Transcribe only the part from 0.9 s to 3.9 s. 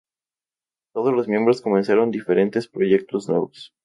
Todos los miembros comenzaron diferentes proyectos nuevos.